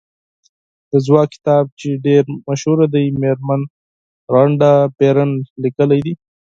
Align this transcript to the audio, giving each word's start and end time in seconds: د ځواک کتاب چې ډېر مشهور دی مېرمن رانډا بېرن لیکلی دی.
د 0.91 0.93
ځواک 1.05 1.29
کتاب 1.35 1.63
چې 1.79 1.89
ډېر 2.07 2.23
مشهور 2.47 2.79
دی 2.93 3.05
مېرمن 3.21 3.61
رانډا 4.33 4.73
بېرن 4.99 5.31
لیکلی 5.63 5.99
دی. 6.05 6.13